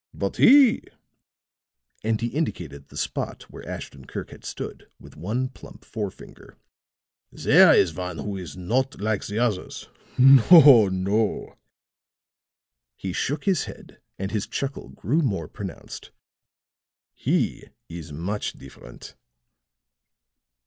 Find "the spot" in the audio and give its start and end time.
2.89-3.43